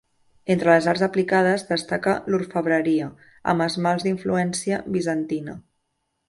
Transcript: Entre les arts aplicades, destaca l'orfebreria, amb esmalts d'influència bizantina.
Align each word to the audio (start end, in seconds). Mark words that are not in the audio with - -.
Entre 0.51 0.69
les 0.69 0.85
arts 0.93 1.01
aplicades, 1.07 1.65
destaca 1.67 2.15
l'orfebreria, 2.35 3.11
amb 3.53 3.67
esmalts 3.67 4.07
d'influència 4.09 4.81
bizantina. 4.97 5.57